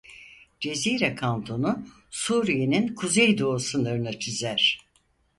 Cezire 0.59 1.15
Kantonu 1.15 1.85
Suriye'nin 2.11 2.95
kuzeydoğu 2.95 3.59
sınırını 3.59 4.19
çizer. 4.19 4.81